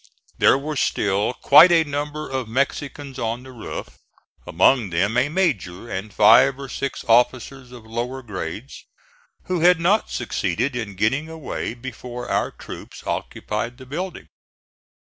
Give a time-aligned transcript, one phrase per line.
[0.39, 3.99] There were still quite a number of Mexicans on the roof,
[4.47, 8.83] among them a major and five or six officers of lower grades,
[9.43, 14.27] who had not succeeded in getting away before our troops occupied the building.